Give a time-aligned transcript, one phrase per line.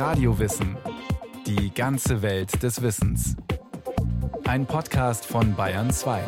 [0.00, 0.78] Radiowissen.
[1.46, 3.36] Die ganze Welt des Wissens.
[4.44, 6.24] Ein Podcast von Bayern 2.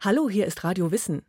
[0.00, 1.22] Hallo, hier ist Radio Wissen.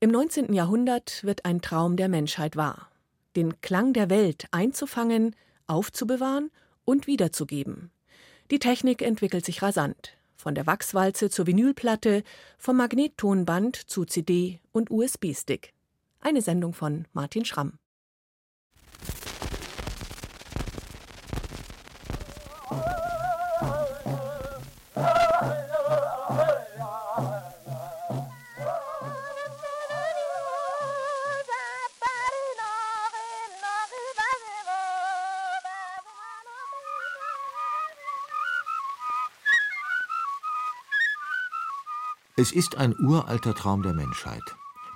[0.00, 0.52] Im 19.
[0.52, 2.90] Jahrhundert wird ein Traum der Menschheit wahr.
[3.36, 5.36] Den Klang der Welt einzufangen,
[5.68, 6.50] aufzubewahren
[6.84, 7.92] und wiederzugeben.
[8.50, 10.16] Die Technik entwickelt sich rasant.
[10.34, 12.24] Von der Wachswalze zur Vinylplatte,
[12.58, 15.72] vom Magnettonband zu CD und USB-Stick.
[16.18, 17.78] Eine Sendung von Martin Schramm.
[42.38, 44.42] Es ist ein uralter Traum der Menschheit,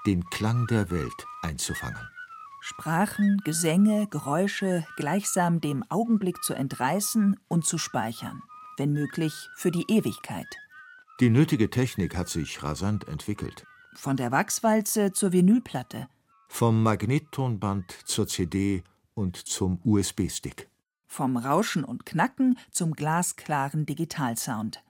[0.07, 2.07] den Klang der Welt einzufangen.
[2.61, 8.43] Sprachen, Gesänge, Geräusche gleichsam dem Augenblick zu entreißen und zu speichern,
[8.77, 10.55] wenn möglich für die Ewigkeit.
[11.21, 13.65] Die nötige Technik hat sich rasant entwickelt.
[13.95, 16.11] Von der Wachswalze zur Vinylplatte.
[16.47, 20.69] Vom Magnettonband zur CD und zum USB-Stick.
[21.07, 24.83] Vom Rauschen und Knacken zum glasklaren Digitalsound.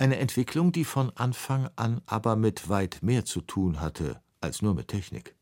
[0.00, 4.72] Eine Entwicklung, die von Anfang an aber mit weit mehr zu tun hatte als nur
[4.72, 5.34] mit Technik.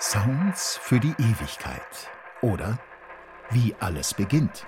[0.00, 2.10] Sounds für die Ewigkeit.
[2.40, 2.80] Oder
[3.50, 4.66] wie alles beginnt.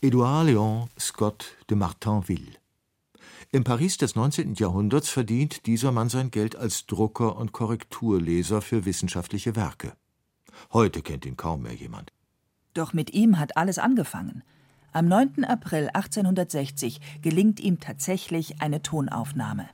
[0.00, 2.52] Edouard Léon Scott de Martinville.
[3.50, 4.54] Im Paris des 19.
[4.54, 9.96] Jahrhunderts verdient dieser Mann sein Geld als Drucker und Korrekturleser für wissenschaftliche Werke.
[10.72, 12.12] Heute kennt ihn kaum mehr jemand.
[12.74, 14.42] Doch mit ihm hat alles angefangen.
[14.92, 15.44] Am 9.
[15.44, 19.68] April 1860 gelingt ihm tatsächlich eine Tonaufnahme.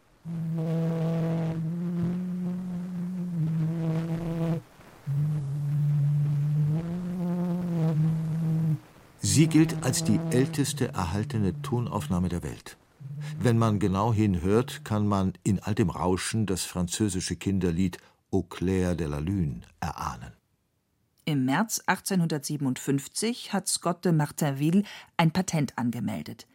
[9.20, 12.76] Sie gilt als die älteste erhaltene Tonaufnahme der Welt.
[13.38, 17.98] Wenn man genau hinhört, kann man in all dem Rauschen das französische Kinderlied
[18.32, 20.32] Au clair de la lune erahnen.
[21.24, 24.82] Im März 1857 hat Scott de Martinville
[25.16, 26.48] ein Patent angemeldet.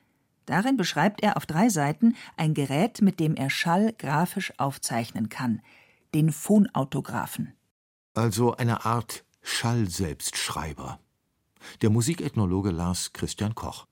[0.45, 5.61] Darin beschreibt er auf drei Seiten ein Gerät, mit dem er Schall grafisch aufzeichnen kann,
[6.13, 7.53] den Phonautographen.
[8.13, 10.99] Also eine Art Schallselbstschreiber.
[11.81, 13.87] Der Musikethnologe Lars Christian Koch.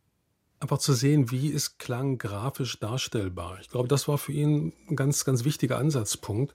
[0.59, 3.59] Einfach zu sehen, wie ist Klang grafisch darstellbar.
[3.61, 6.53] Ich glaube, das war für ihn ein ganz, ganz wichtiger Ansatzpunkt.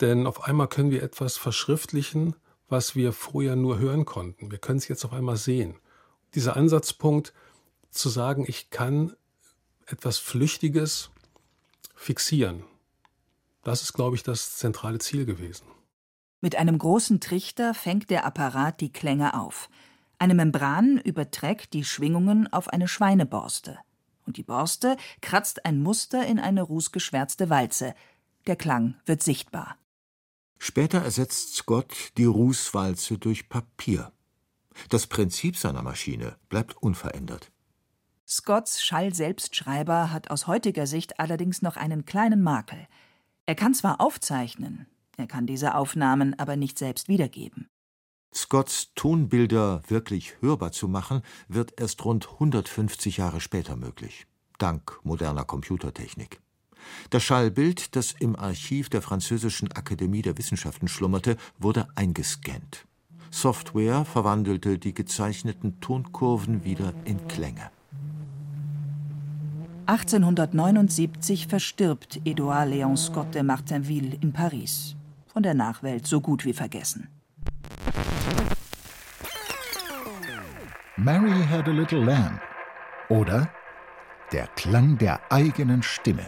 [0.00, 2.34] Denn auf einmal können wir etwas verschriftlichen,
[2.68, 4.50] was wir früher nur hören konnten.
[4.50, 5.76] Wir können es jetzt auf einmal sehen.
[6.34, 7.32] Dieser Ansatzpunkt
[7.90, 9.14] zu sagen, ich kann
[9.86, 11.10] etwas Flüchtiges
[11.94, 12.64] fixieren,
[13.64, 15.66] das ist, glaube ich, das zentrale Ziel gewesen.
[16.40, 19.70] Mit einem großen Trichter fängt der Apparat die Klänge auf.
[20.18, 23.78] Eine Membran überträgt die Schwingungen auf eine Schweineborste.
[24.26, 27.94] Und die Borste kratzt ein Muster in eine rußgeschwärzte Walze.
[28.46, 29.76] Der Klang wird sichtbar.
[30.58, 34.12] Später ersetzt Scott die Rußwalze durch Papier.
[34.88, 37.50] Das Prinzip seiner Maschine bleibt unverändert.
[38.26, 42.86] Scotts Schallselbstschreiber hat aus heutiger Sicht allerdings noch einen kleinen Makel.
[43.46, 47.68] Er kann zwar aufzeichnen, er kann diese Aufnahmen aber nicht selbst wiedergeben.
[48.34, 54.26] Scotts Tonbilder wirklich hörbar zu machen, wird erst rund 150 Jahre später möglich,
[54.58, 56.40] dank moderner Computertechnik.
[57.10, 62.86] Das Schallbild, das im Archiv der Französischen Akademie der Wissenschaften schlummerte, wurde eingescannt.
[63.30, 67.70] Software verwandelte die gezeichneten Tonkurven wieder in Klänge.
[69.86, 74.96] 1879 verstirbt Edouard Léon Scott de Martinville in Paris.
[75.26, 77.08] Von der Nachwelt so gut wie vergessen.
[80.96, 82.40] Mary had a little lamb.
[83.08, 83.50] Oder
[84.32, 86.24] der Klang der eigenen Stimme.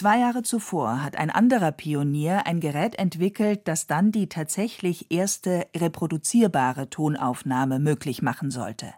[0.00, 5.66] Zwei Jahre zuvor hat ein anderer Pionier ein Gerät entwickelt, das dann die tatsächlich erste
[5.76, 8.94] reproduzierbare Tonaufnahme möglich machen sollte.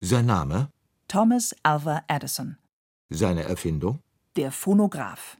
[0.00, 0.68] Sein Name?
[1.06, 2.56] Thomas Alva Edison.
[3.08, 4.00] Seine Erfindung?
[4.34, 5.38] Der Phonograph.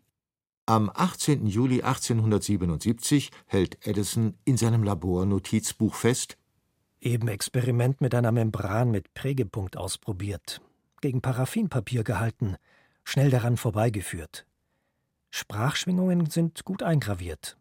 [0.66, 1.48] Am 18.
[1.48, 6.38] Juli 1877 hält Edison in seinem Labor Notizbuch fest:
[7.00, 10.60] Eben Experiment mit einer Membran mit Prägepunkt ausprobiert,
[11.00, 12.54] gegen Paraffinpapier gehalten,
[13.02, 14.46] schnell daran vorbeigeführt.
[15.34, 17.56] Sprachschwingungen sind gut eingraviert.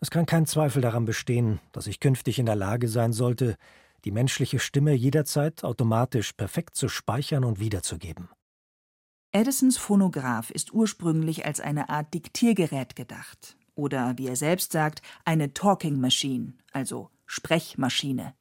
[0.00, 3.56] Es kann kein Zweifel daran bestehen, dass ich künftig in der Lage sein sollte,
[4.04, 8.28] die menschliche Stimme jederzeit automatisch perfekt zu speichern und wiederzugeben.
[9.30, 15.54] Edisons Phonograph ist ursprünglich als eine Art Diktiergerät gedacht oder, wie er selbst sagt, eine
[15.54, 18.34] Talking Machine, also Sprechmaschine.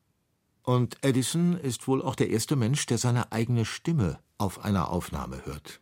[0.63, 5.45] Und Edison ist wohl auch der erste Mensch, der seine eigene Stimme auf einer Aufnahme
[5.45, 5.79] hört.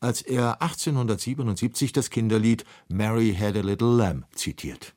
[0.00, 4.94] Als er 1877 das Kinderlied Mary Had a Little Lamb zitiert.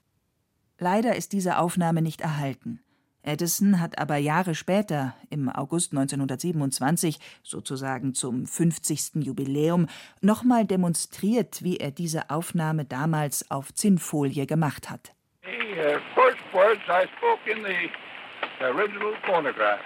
[0.79, 2.81] Leider ist diese Aufnahme nicht erhalten.
[3.27, 9.15] Edison hat aber Jahre später, im August 1927, sozusagen zum 50.
[9.15, 9.88] Jubiläum,
[10.21, 15.13] nochmal demonstriert, wie er diese Aufnahme damals auf Zinnfolie gemacht hat.
[15.44, 19.81] The uh, first words I spoke in the original phonograph.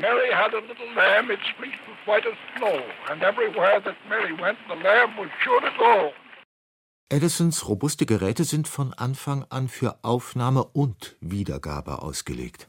[0.00, 4.32] Mary had a little lamb, its fleece was white as snow, and everywhere that Mary
[4.32, 6.12] went, the lamb was sure to go.
[7.10, 12.68] Edisons robuste Geräte sind von Anfang an für Aufnahme und Wiedergabe ausgelegt.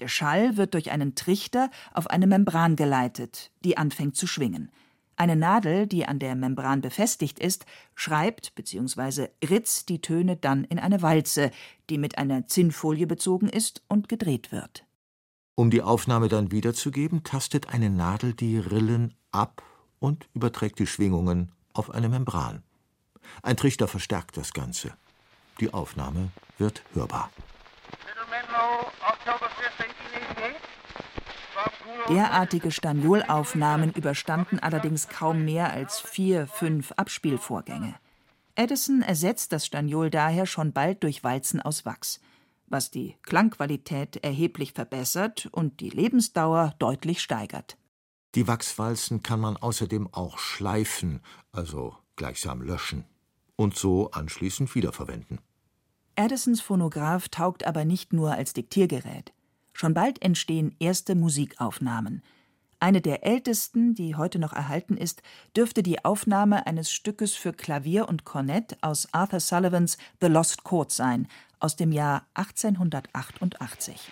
[0.00, 4.70] Der Schall wird durch einen Trichter auf eine Membran geleitet, die anfängt zu schwingen.
[5.16, 7.64] Eine Nadel, die an der Membran befestigt ist,
[7.94, 9.28] schreibt bzw.
[9.48, 11.50] ritzt die Töne dann in eine Walze,
[11.88, 14.85] die mit einer Zinnfolie bezogen ist und gedreht wird.
[15.58, 19.62] Um die Aufnahme dann wiederzugeben, tastet eine Nadel die Rillen ab
[19.98, 22.62] und überträgt die Schwingungen auf eine Membran.
[23.42, 24.92] Ein Trichter verstärkt das Ganze.
[25.58, 27.30] Die Aufnahme wird hörbar.
[32.10, 37.94] Derartige Staniolaufnahmen überstanden allerdings kaum mehr als vier, fünf Abspielvorgänge.
[38.56, 42.20] Edison ersetzt das Staniol daher schon bald durch Walzen aus Wachs,
[42.68, 47.76] was die Klangqualität erheblich verbessert und die Lebensdauer deutlich steigert.
[48.34, 51.20] Die Wachswalzen kann man außerdem auch schleifen,
[51.52, 53.04] also gleichsam löschen
[53.56, 55.40] und so anschließend wiederverwenden.
[56.16, 59.32] Edisons Phonograph taugt aber nicht nur als Diktiergerät.
[59.72, 62.22] Schon bald entstehen erste Musikaufnahmen.
[62.78, 65.22] Eine der ältesten, die heute noch erhalten ist,
[65.56, 70.92] dürfte die Aufnahme eines Stückes für Klavier und Kornett aus Arthur Sullivans The Lost Chord
[70.92, 71.26] sein,
[71.58, 74.10] aus dem Jahr 1888.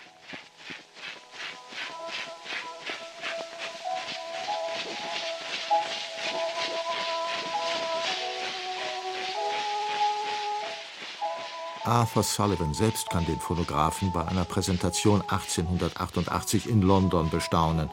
[11.84, 17.90] Arthur Sullivan selbst kann den Phonographen bei einer Präsentation 1888 in London bestaunen.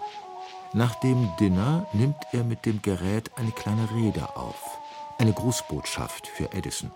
[0.74, 4.80] Nach dem Dinner nimmt er mit dem Gerät eine kleine Rede auf,
[5.20, 6.90] eine Grußbotschaft für Edison.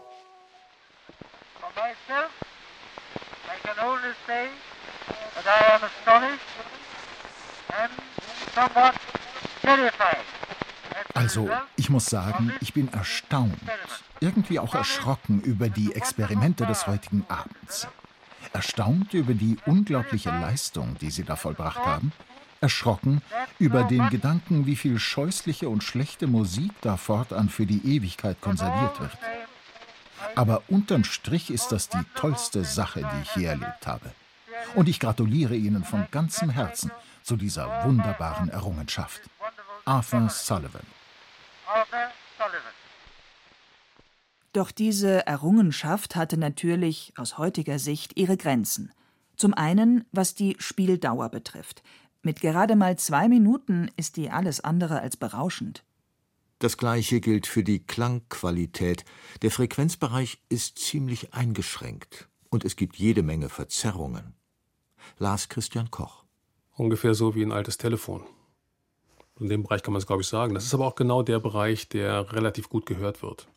[1.60, 2.31] For myself,
[3.48, 4.48] I can only say
[5.36, 6.39] that I am astonished
[7.77, 7.92] and
[8.54, 8.95] somewhat
[9.62, 10.24] terrified.
[11.13, 13.60] Also, ich muss sagen, ich bin erstaunt,
[14.22, 17.89] irgendwie auch erschrocken über die Experimente des heutigen Abends.
[18.54, 22.13] Erstaunt über die unglaubliche Leistung, die Sie da vollbracht haben.
[22.62, 23.22] Erschrocken
[23.60, 29.00] über den Gedanken, wie viel scheußliche und schlechte Musik da fortan für die Ewigkeit konserviert
[29.00, 29.18] wird.
[30.36, 34.12] Aber unterm Strich ist das die tollste Sache, die ich je erlebt habe.
[34.74, 36.92] Und ich gratuliere Ihnen von ganzem Herzen
[37.24, 39.22] zu dieser wunderbaren Errungenschaft.
[39.86, 40.81] Arthur Sullivan.
[44.54, 48.92] Doch diese Errungenschaft hatte natürlich aus heutiger Sicht ihre Grenzen.
[49.36, 51.84] Zum einen, was die Spieldauer betrifft.
[52.25, 55.84] Mit gerade mal zwei Minuten ist die alles andere als berauschend.
[56.58, 59.05] Das gleiche gilt für die Klangqualität.
[59.44, 64.34] Der Frequenzbereich ist ziemlich eingeschränkt und es gibt jede Menge Verzerrungen.
[65.20, 66.24] Lars Christian Koch.
[66.72, 68.24] Ungefähr so wie ein altes Telefon.
[69.39, 70.55] In dem Bereich kann man es, glaube ich, sagen.
[70.55, 73.48] Das ist aber auch genau der Bereich, der relativ gut gehört wird.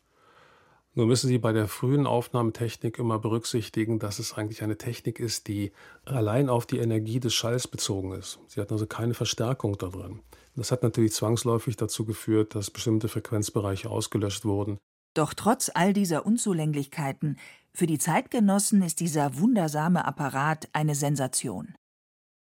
[0.95, 5.47] Nur müssen Sie bei der frühen Aufnahmetechnik immer berücksichtigen, dass es eigentlich eine Technik ist,
[5.47, 5.73] die
[6.05, 8.41] allein auf die Energie des Schalls bezogen ist.
[8.49, 10.21] Sie hat also keine Verstärkung da drin.
[10.57, 14.79] Das hat natürlich zwangsläufig dazu geführt, dass bestimmte Frequenzbereiche ausgelöscht wurden.
[15.15, 17.39] Doch trotz all dieser Unzulänglichkeiten,
[17.73, 21.75] für die Zeitgenossen ist dieser wundersame Apparat eine Sensation.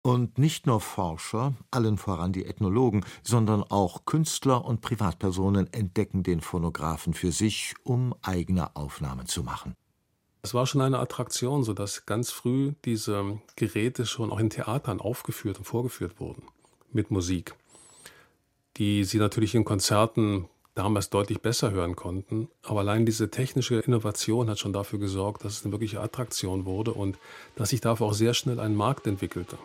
[0.02, 6.40] Und nicht nur Forscher, allen voran die Ethnologen, sondern auch Künstler und Privatpersonen entdecken den
[6.40, 9.74] Phonographen für sich, um eigene Aufnahmen zu machen.
[10.42, 15.58] Es war schon eine Attraktion, sodass ganz früh diese Geräte schon auch in Theatern aufgeführt
[15.58, 16.42] und vorgeführt wurden
[16.92, 17.54] mit Musik,
[18.76, 22.48] die sie natürlich in Konzerten damals deutlich besser hören konnten.
[22.62, 26.92] Aber allein diese technische Innovation hat schon dafür gesorgt, dass es eine wirkliche Attraktion wurde
[26.94, 27.18] und
[27.56, 29.58] dass sich dafür auch sehr schnell ein Markt entwickelte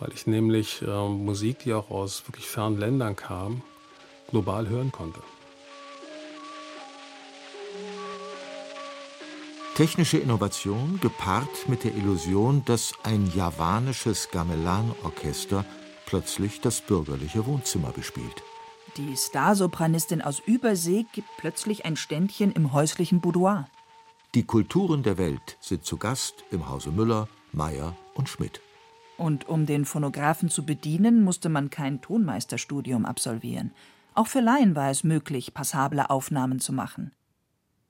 [0.00, 3.62] weil ich nämlich äh, Musik, die auch aus wirklich fernen Ländern kam,
[4.30, 5.20] global hören konnte.
[9.74, 15.64] Technische Innovation gepaart mit der Illusion, dass ein javanisches Gamelan-Orchester
[16.04, 18.42] plötzlich das bürgerliche Wohnzimmer bespielt.
[18.96, 23.68] Die Starsopranistin aus Übersee gibt plötzlich ein Ständchen im häuslichen Boudoir.
[24.34, 28.60] Die Kulturen der Welt sind zu Gast im Hause Müller, Meyer und Schmidt.
[29.18, 33.72] Und um den Phonographen zu bedienen, musste man kein Tonmeisterstudium absolvieren.
[34.14, 37.12] Auch für Laien war es möglich, passable Aufnahmen zu machen.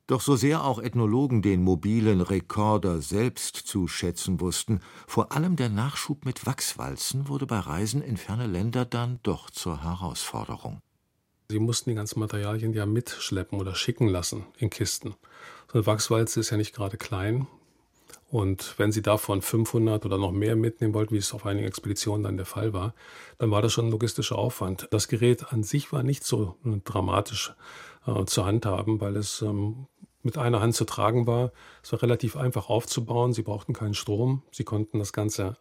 [0.09, 5.69] Doch so sehr auch Ethnologen den mobilen Rekorder selbst zu schätzen wussten, vor allem der
[5.69, 10.81] Nachschub mit Wachswalzen wurde bei Reisen in ferne Länder dann doch zur Herausforderung.
[11.51, 15.15] Sie mussten die ganzen Materialien ja mitschleppen oder schicken lassen in Kisten.
[15.67, 17.47] So eine Wachswalze ist ja nicht gerade klein.
[18.31, 22.25] Und wenn Sie davon 500 oder noch mehr mitnehmen wollten, wie es auf einigen Expeditionen
[22.25, 22.95] dann der Fall war,
[23.39, 24.87] dann war das schon ein logistischer Aufwand.
[24.91, 27.55] Das Gerät an sich war nicht so dramatisch
[28.07, 29.87] äh, zu handhaben, weil es ähm,
[30.23, 31.53] mit einer Hand zu tragen war.
[31.83, 33.33] Es war relativ einfach aufzubauen.
[33.33, 34.43] Sie brauchten keinen Strom.
[34.51, 35.57] Sie konnten das Ganze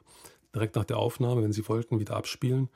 [0.53, 2.67] direkt nach der Aufnahme, wenn Sie wollten, wieder abspielen.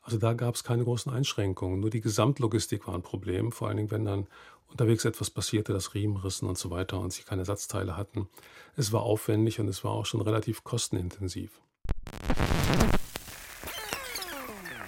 [0.00, 1.80] Also da gab es keine großen Einschränkungen.
[1.80, 4.26] Nur die Gesamtlogistik war ein Problem, vor allen Dingen, wenn dann
[4.74, 8.28] unterwegs etwas passierte, das Riemen rissen und so weiter und sie keine Ersatzteile hatten.
[8.76, 11.62] Es war aufwendig und es war auch schon relativ kostenintensiv.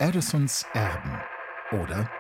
[0.01, 1.21] Edisons Erben
[1.71, 2.11] oder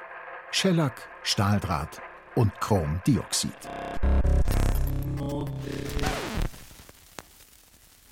[0.52, 2.00] Schellack, Stahldraht
[2.37, 3.50] und Chromdioxid.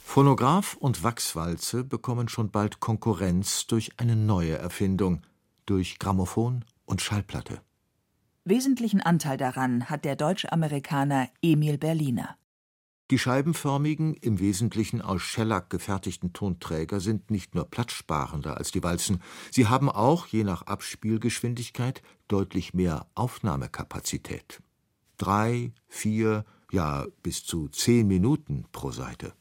[0.02, 5.22] Phonograph und Wachswalze bekommen schon bald Konkurrenz durch eine neue Erfindung,
[5.64, 7.60] durch Grammophon und Schallplatte.
[8.46, 12.36] Wesentlichen Anteil daran hat der Deutsch-Amerikaner Emil Berliner.
[13.10, 19.22] Die scheibenförmigen, im Wesentlichen aus Schellack gefertigten Tonträger sind nicht nur platzsparender als die Walzen,
[19.50, 24.60] sie haben auch, je nach Abspielgeschwindigkeit, deutlich mehr Aufnahmekapazität.
[25.16, 29.32] Drei, vier, ja bis zu zehn Minuten pro Seite.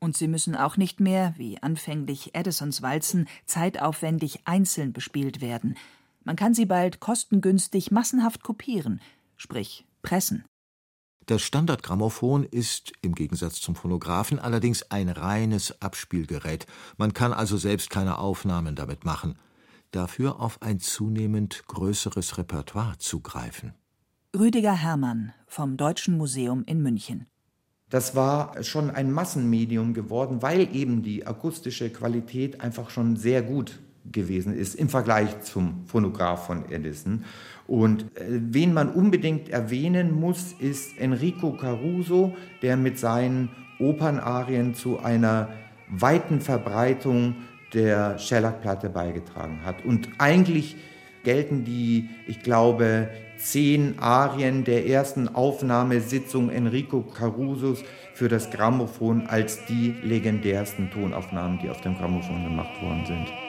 [0.00, 5.76] Und sie müssen auch nicht mehr, wie anfänglich Edisons Walzen, zeitaufwendig einzeln bespielt werden.
[6.24, 9.00] Man kann sie bald kostengünstig massenhaft kopieren,
[9.36, 10.44] sprich pressen.
[11.28, 16.66] Das Standardgrammophon ist, im Gegensatz zum Phonographen, allerdings ein reines Abspielgerät.
[16.96, 19.38] Man kann also selbst keine Aufnahmen damit machen.
[19.90, 23.74] Dafür auf ein zunehmend größeres Repertoire zugreifen.
[24.34, 27.26] Rüdiger Herrmann vom Deutschen Museum in München.
[27.90, 33.80] Das war schon ein Massenmedium geworden, weil eben die akustische Qualität einfach schon sehr gut
[34.12, 37.24] gewesen ist im Vergleich zum Phonograph von Edison.
[37.66, 44.98] Und äh, wen man unbedingt erwähnen muss, ist Enrico Caruso, der mit seinen Opernarien zu
[44.98, 45.50] einer
[45.88, 47.36] weiten Verbreitung
[47.74, 49.84] der Schellackplatte beigetragen hat.
[49.84, 50.76] Und eigentlich
[51.24, 57.84] gelten die, ich glaube, zehn Arien der ersten Aufnahmesitzung Enrico Carusos
[58.14, 63.47] für das Grammophon als die legendärsten Tonaufnahmen, die auf dem Grammophon gemacht worden sind.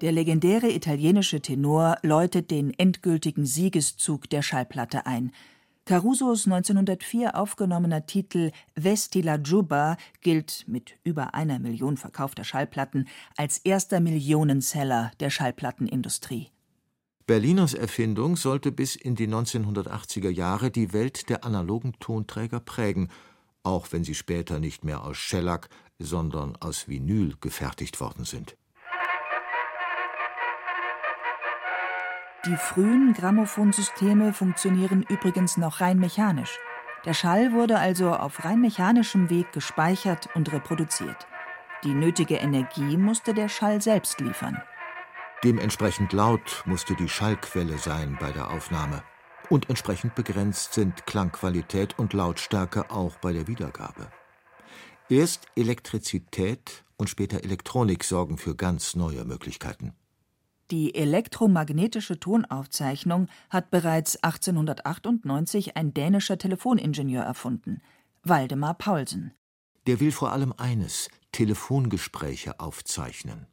[0.00, 5.32] Der legendäre italienische Tenor läutet den endgültigen Siegeszug der Schallplatte ein–
[5.86, 13.58] Carusos 1904 aufgenommener Titel Vesti la Giubba gilt mit über einer Million verkaufter Schallplatten als
[13.58, 16.50] erster Millionenseller der Schallplattenindustrie.
[17.28, 23.08] Berliners Erfindung sollte bis in die 1980er Jahre die Welt der analogen Tonträger prägen,
[23.62, 25.68] auch wenn sie später nicht mehr aus Schellack,
[26.00, 28.56] sondern aus Vinyl gefertigt worden sind
[32.46, 36.60] Die frühen Grammophonsysteme funktionieren übrigens noch rein mechanisch.
[37.04, 41.26] Der Schall wurde also auf rein mechanischem Weg gespeichert und reproduziert.
[41.82, 44.62] Die nötige Energie musste der Schall selbst liefern.
[45.42, 49.02] Dementsprechend laut musste die Schallquelle sein bei der Aufnahme.
[49.50, 54.08] Und entsprechend begrenzt sind Klangqualität und Lautstärke auch bei der Wiedergabe.
[55.08, 59.94] Erst Elektrizität und später Elektronik sorgen für ganz neue Möglichkeiten.
[60.70, 67.80] Die elektromagnetische Tonaufzeichnung hat bereits 1898 ein dänischer Telefoningenieur erfunden,
[68.24, 69.32] Waldemar Paulsen.
[69.86, 73.46] Der will vor allem eines: Telefongespräche aufzeichnen.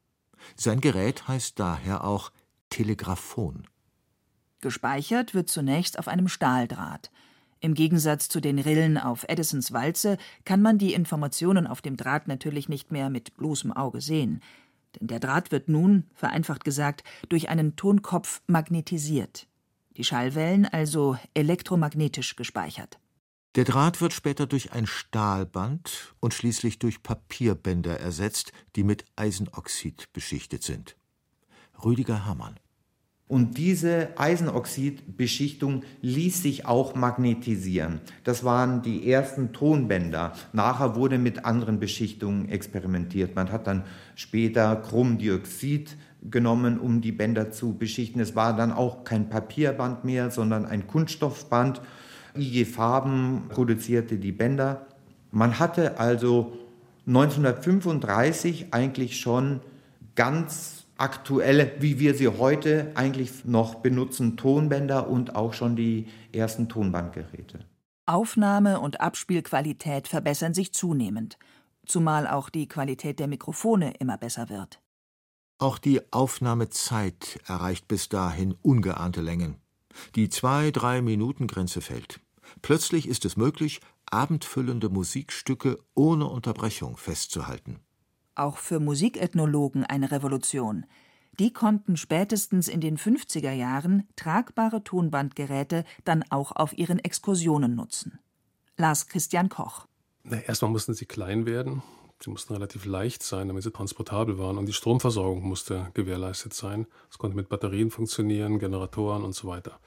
[0.56, 2.32] Sein Gerät heißt daher auch
[2.70, 3.68] Telegraphon.
[4.62, 7.12] Gespeichert wird zunächst auf einem Stahldraht.
[7.60, 12.28] Im Gegensatz zu den Rillen auf Edisons Walze kann man die Informationen auf dem Draht
[12.28, 14.42] natürlich nicht mehr mit bloßem Auge sehen.
[15.00, 19.48] Denn der Draht wird nun, vereinfacht gesagt, durch einen Tonkopf magnetisiert.
[19.98, 23.00] Die Schallwellen also elektromagnetisch gespeichert.
[23.56, 30.12] Der Draht wird später durch ein Stahlband und schließlich durch Papierbänder ersetzt, die mit Eisenoxid
[30.12, 30.96] beschichtet sind.
[31.84, 32.60] Rüdiger Herrmann.
[33.34, 38.00] Und diese Eisenoxidbeschichtung ließ sich auch magnetisieren.
[38.24, 40.34] Das waren die ersten Tonbänder.
[40.52, 43.36] Nachher wurde mit anderen Beschichtungen experimentiert.
[43.36, 45.98] Man hat dann später Chromdioxid
[46.30, 48.22] genommen, um die Bänder zu beschichten.
[48.22, 51.82] Es war dann auch kein Papierband mehr, sondern ein Kunststoffband.
[52.38, 54.86] IG Farben produzierte die Bänder.
[55.32, 56.60] Man hatte also
[57.08, 59.62] 1935 eigentlich schon
[60.14, 66.70] ganz aktuelle, wie wir sie heute eigentlich noch benutzen, Tonbänder und auch schon die ersten
[66.70, 67.60] Tonbandgeräte.
[68.06, 71.38] Aufnahme und Abspielqualität verbessern sich zunehmend,
[71.86, 74.82] zumal auch die Qualität der Mikrofone immer besser wird.
[75.58, 79.58] Auch die Aufnahmezeit erreicht bis dahin ungeahnte Längen.
[80.16, 82.22] Die zwei, drei Minuten Grenze fällt.
[82.62, 87.82] Plötzlich ist es möglich, abendfüllende Musikstücke ohne Unterbrechung festzuhalten.
[88.36, 90.86] Auch für Musikethnologen eine Revolution.
[91.40, 98.20] Die konnten spätestens in den 50er Jahren tragbare Tonbandgeräte dann auch auf ihren Exkursionen nutzen.
[98.78, 99.88] Lars Christian Koch.
[100.24, 101.82] Na, erstmal mussten sie klein werden.
[102.24, 104.58] Sie mussten relativ leicht sein, damit sie transportabel waren.
[104.58, 106.88] Und die Stromversorgung musste gewährleistet sein.
[107.12, 109.80] Es konnte mit Batterien funktionieren, Generatoren und so weiter.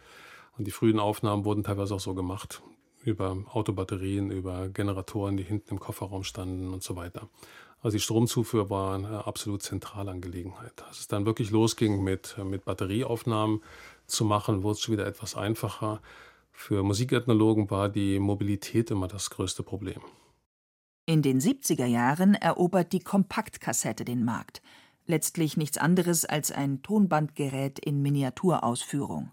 [0.58, 2.62] Und die frühen Aufnahmen wurden teilweise auch so gemacht.
[3.04, 7.28] Über Autobatterien, über Generatoren, die hinten im Kofferraum standen und so weiter.
[7.86, 10.82] Also die Stromzufuhr war eine absolut zentrale Angelegenheit.
[10.88, 13.62] Als es dann wirklich losging mit, mit Batterieaufnahmen
[14.08, 16.02] zu machen, wurde es schon wieder etwas einfacher.
[16.50, 20.00] Für Musikethnologen war die Mobilität immer das größte Problem.
[21.06, 24.62] In den 70er Jahren erobert die Kompaktkassette den Markt.
[25.06, 29.30] Letztlich nichts anderes als ein Tonbandgerät in Miniaturausführung.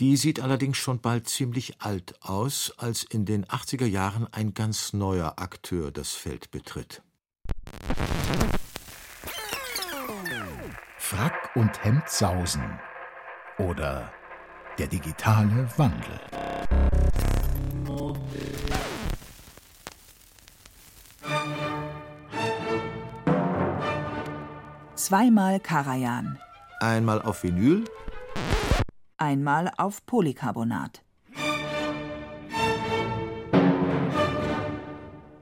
[0.00, 4.92] Die sieht allerdings schon bald ziemlich alt aus, als in den 80er Jahren ein ganz
[4.94, 7.04] neuer Akteur das Feld betritt.
[10.98, 12.78] Frack und Hemd sausen
[13.58, 14.12] oder
[14.78, 16.20] der digitale Wandel.
[24.94, 26.38] Zweimal Karajan.
[26.80, 27.84] Einmal auf Vinyl,
[29.16, 31.02] einmal auf Polycarbonat.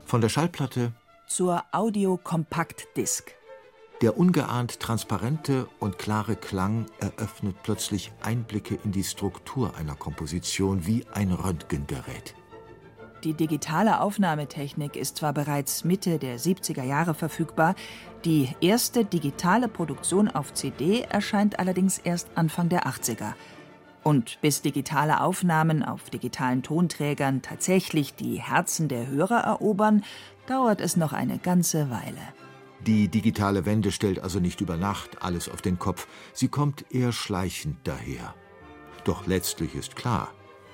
[0.05, 0.93] Von der Schallplatte
[1.27, 3.33] zur Audio-Compact-Disc.
[4.03, 11.07] Der ungeahnt transparente und klare Klang eröffnet plötzlich Einblicke in die Struktur einer Komposition wie
[11.13, 12.35] ein Röntgengerät.
[13.25, 17.75] Die digitale Aufnahmetechnik ist zwar bereits Mitte der 70er Jahre verfügbar,
[18.25, 23.33] die erste digitale Produktion auf CD erscheint allerdings erst Anfang der 80er.
[24.03, 30.05] Und bis digitale Aufnahmen auf digitalen Tonträgern tatsächlich die Herzen der Hörer erobern,
[30.47, 32.21] dauert es noch eine ganze Weile.
[32.87, 37.13] Die digitale Wende stellt also nicht über Nacht alles auf den Kopf, sie kommt eher
[37.13, 38.35] schleichend daher.
[39.05, 40.33] Doch letztlich ist klar,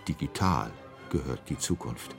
[0.09, 0.71] digital
[1.11, 2.15] gehört die Zukunft.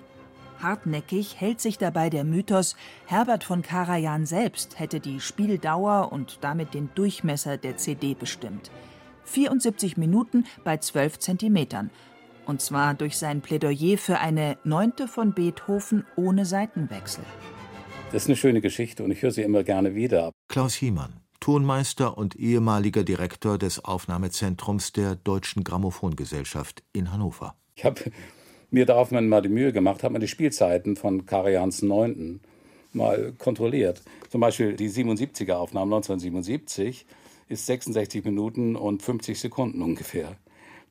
[0.59, 6.73] Hartnäckig hält sich dabei der Mythos, Herbert von Karajan selbst hätte die Spieldauer und damit
[6.73, 8.71] den Durchmesser der CD bestimmt.
[9.25, 11.89] 74 Minuten bei 12 Zentimetern.
[12.45, 17.23] Und zwar durch sein Plädoyer für eine Neunte von Beethoven ohne Seitenwechsel.
[18.11, 20.31] Das ist eine schöne Geschichte und ich höre sie immer gerne wieder.
[20.47, 27.55] Klaus Hiemann, Tonmeister und ehemaliger Direktor des Aufnahmezentrums der Deutschen Grammophongesellschaft in Hannover.
[27.75, 28.11] Ich habe
[28.69, 32.41] mir darauf mal die Mühe gemacht, habe mir die Spielzeiten von Karajans Neunten
[32.91, 34.03] mal kontrolliert.
[34.29, 37.05] Zum Beispiel die 77er Aufnahme 1977
[37.49, 40.37] ist 66 Minuten und 50 Sekunden ungefähr.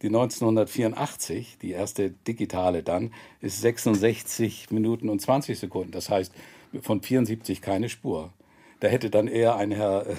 [0.03, 5.93] Die 1984, die erste digitale dann, ist 66 Minuten und 20 Sekunden.
[5.93, 6.33] Das heißt,
[6.81, 8.33] von 74 keine Spur.
[8.81, 10.17] Da hätte dann eher ein Herr äh,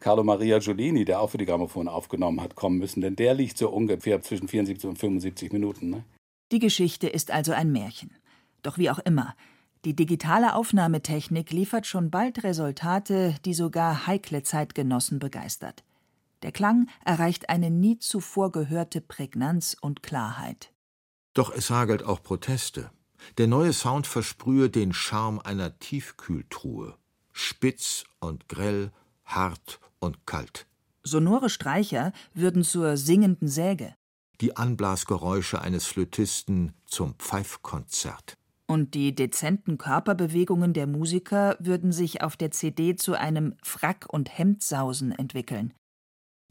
[0.00, 3.56] Carlo Maria Giolini, der auch für die Grammophon aufgenommen hat, kommen müssen, denn der liegt
[3.56, 5.88] so ungefähr zwischen 74 und 75 Minuten.
[5.88, 6.04] Ne?
[6.52, 8.10] Die Geschichte ist also ein Märchen.
[8.62, 9.34] Doch wie auch immer,
[9.86, 15.82] die digitale Aufnahmetechnik liefert schon bald Resultate, die sogar heikle Zeitgenossen begeistert.
[16.42, 20.72] Der Klang erreicht eine nie zuvor gehörte Prägnanz und Klarheit.
[21.34, 22.90] Doch es hagelt auch Proteste.
[23.38, 26.96] Der neue Sound versprühe den Charme einer Tiefkühltruhe.
[27.30, 28.90] Spitz und grell,
[29.24, 30.66] hart und kalt.
[31.04, 33.94] Sonore Streicher würden zur singenden Säge.
[34.40, 38.36] Die Anblasgeräusche eines Flötisten zum Pfeifkonzert.
[38.66, 44.36] Und die dezenten Körperbewegungen der Musiker würden sich auf der CD zu einem Frack- und
[44.36, 45.74] Hemdsausen entwickeln.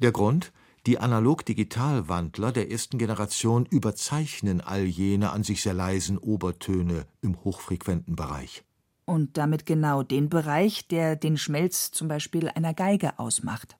[0.02, 0.52] Der Grund?
[0.88, 8.16] Die Analog-Digital-Wandler der ersten Generation überzeichnen all jene an sich sehr leisen Obertöne im hochfrequenten
[8.16, 8.64] Bereich.
[9.06, 13.78] Und damit genau den Bereich, der den Schmelz zum Beispiel einer Geige ausmacht.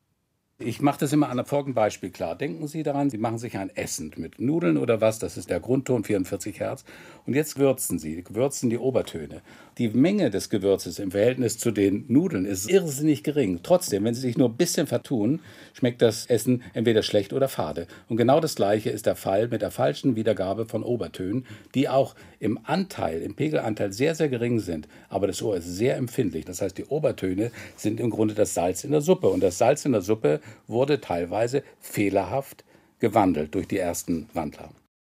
[0.64, 2.36] Ich mache das immer an einem folgenden Beispiel klar.
[2.36, 5.60] Denken Sie daran, Sie machen sich ein Essen mit Nudeln oder was, das ist der
[5.60, 6.84] Grundton 44 Hertz.
[7.26, 9.42] Und jetzt würzen Sie, würzen die Obertöne.
[9.78, 13.62] Die Menge des Gewürzes im Verhältnis zu den Nudeln ist irrsinnig gering.
[13.64, 15.40] Trotzdem, wenn Sie sich nur ein bisschen vertun,
[15.74, 17.88] schmeckt das Essen entweder schlecht oder fade.
[18.08, 22.16] Und genau das Gleiche ist der Fall mit der falschen Wiedergabe von Obertönen, die auch
[22.40, 24.88] im Anteil, im Pegelanteil sehr, sehr gering sind.
[25.10, 26.46] Aber das Ohr ist sehr empfindlich.
[26.46, 29.28] Das heißt, die Obertöne sind im Grunde das Salz in der Suppe.
[29.30, 32.64] Und das Salz in der Suppe wurde teilweise fehlerhaft
[33.00, 34.70] gewandelt durch die ersten Wandler.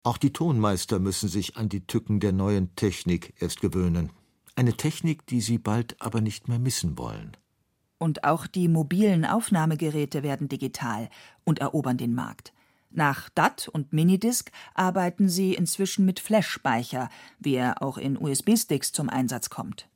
[0.04, 4.12] Auch die Tonmeister müssen sich an die Tücken der neuen Technik erst gewöhnen.
[4.56, 7.38] Eine Technik, die sie bald aber nicht mehr missen wollen.
[7.98, 11.10] Und auch die mobilen Aufnahmegeräte werden digital
[11.46, 12.54] und erobern den Markt.
[12.91, 19.10] Nach DAT und Minidisc arbeiten sie inzwischen mit Flash-Speicher, wie er auch in USB-Sticks zum
[19.10, 19.88] Einsatz kommt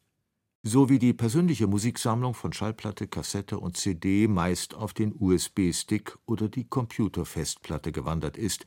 [0.68, 6.50] so wie die persönliche Musiksammlung von Schallplatte, Kassette und CD meist auf den USB-Stick oder
[6.50, 8.66] die Computerfestplatte gewandert ist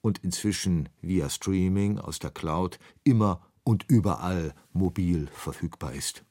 [0.00, 6.24] und inzwischen via Streaming aus der Cloud immer und überall mobil verfügbar ist.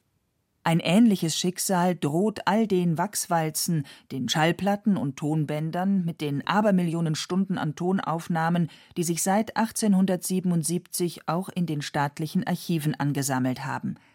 [0.64, 7.58] Ein ähnliches Schicksal droht all den Wachswalzen, den Schallplatten und Tonbändern mit den Abermillionen Stunden
[7.58, 13.96] an Tonaufnahmen, die sich seit 1877 auch in den staatlichen Archiven angesammelt haben–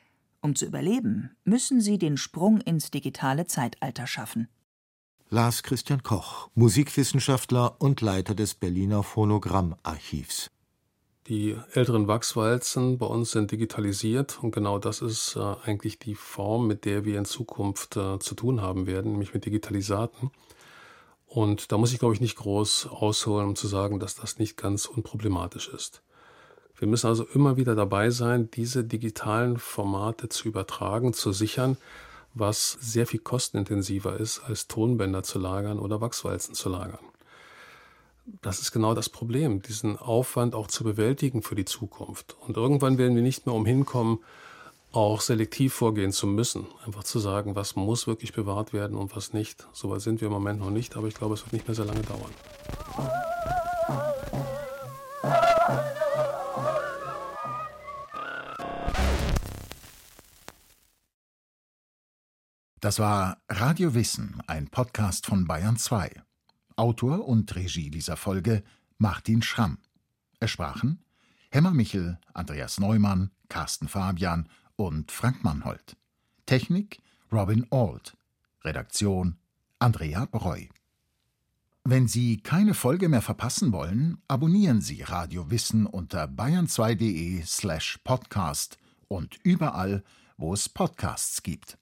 [0.42, 4.48] um zu überleben, müssen sie den Sprung ins digitale Zeitalter schaffen.
[5.28, 10.50] Lars Christian Koch, Musikwissenschaftler und Leiter des Berliner Phonogrammarchivs.
[11.28, 16.66] Die älteren Wachswalzen bei uns sind digitalisiert und genau das ist äh, eigentlich die Form,
[16.66, 20.32] mit der wir in Zukunft äh, zu tun haben werden, nämlich mit Digitalisaten.
[21.26, 24.56] Und da muss ich, glaube ich, nicht groß ausholen, um zu sagen, dass das nicht
[24.56, 26.02] ganz unproblematisch ist.
[26.80, 31.76] Wir müssen also immer wieder dabei sein, diese digitalen Formate zu übertragen, zu sichern,
[32.32, 37.04] was sehr viel kostenintensiver ist, als Tonbänder zu lagern oder Wachswalzen zu lagern.
[38.40, 42.34] Das ist genau das Problem, diesen Aufwand auch zu bewältigen für die Zukunft.
[42.40, 44.20] Und irgendwann werden wir nicht mehr umhin kommen,
[44.90, 46.66] auch selektiv vorgehen zu müssen.
[46.86, 49.66] Einfach zu sagen, was muss wirklich bewahrt werden und was nicht.
[49.74, 51.74] So weit sind wir im Moment noch nicht, aber ich glaube, es wird nicht mehr
[51.74, 53.29] sehr lange dauern.
[62.80, 66.22] Das war Radio Wissen, ein Podcast von Bayern 2.
[66.76, 68.64] Autor und Regie dieser Folge
[68.96, 69.76] Martin Schramm.
[70.38, 71.04] Es sprachen
[71.50, 75.98] Hemmer Michel, Andreas Neumann, Carsten Fabian und Frank Mannhold.
[76.46, 78.16] Technik Robin Auld.
[78.64, 79.36] Redaktion
[79.78, 80.64] Andrea Breu.
[81.84, 88.78] Wenn Sie keine Folge mehr verpassen wollen, abonnieren Sie Radio Wissen unter bayern2.de slash podcast
[89.06, 90.02] und überall,
[90.38, 91.76] wo es Podcasts gibt.